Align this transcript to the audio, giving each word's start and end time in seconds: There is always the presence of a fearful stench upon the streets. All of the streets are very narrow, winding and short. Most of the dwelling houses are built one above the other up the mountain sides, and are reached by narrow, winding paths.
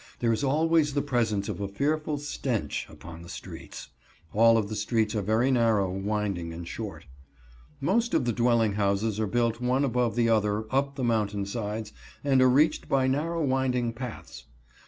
There 0.17 0.33
is 0.33 0.43
always 0.43 0.95
the 0.95 1.03
presence 1.03 1.47
of 1.47 1.61
a 1.61 1.67
fearful 1.67 2.17
stench 2.17 2.87
upon 2.89 3.21
the 3.21 3.29
streets. 3.29 3.89
All 4.33 4.57
of 4.57 4.67
the 4.67 4.75
streets 4.75 5.13
are 5.13 5.21
very 5.21 5.51
narrow, 5.51 5.91
winding 5.91 6.53
and 6.53 6.67
short. 6.67 7.05
Most 7.79 8.15
of 8.15 8.25
the 8.25 8.33
dwelling 8.33 8.73
houses 8.73 9.19
are 9.19 9.27
built 9.27 9.61
one 9.61 9.85
above 9.85 10.15
the 10.15 10.27
other 10.27 10.65
up 10.73 10.95
the 10.95 11.03
mountain 11.03 11.45
sides, 11.45 11.93
and 12.23 12.41
are 12.41 12.49
reached 12.49 12.89
by 12.89 13.05
narrow, 13.05 13.43
winding 13.43 13.93
paths. 13.93 14.45